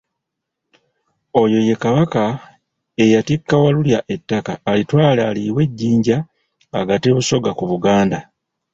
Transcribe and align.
Oyo 1.41 1.59
ye 1.67 1.75
Kabaka 1.83 2.23
eyatikka 3.03 3.53
Walulya 3.63 3.99
ettaka 4.15 4.53
alitwale 4.69 5.21
aliyiwe 5.29 5.61
e 5.67 5.69
Jjinja 5.69 6.17
agatte 6.79 7.07
Busoga 7.15 7.51
ku 7.57 7.63
Buganda. 7.71 8.19